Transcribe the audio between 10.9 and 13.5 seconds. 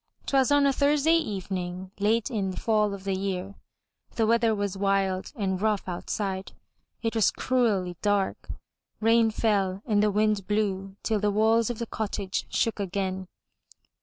till the walls of the cottage shook again.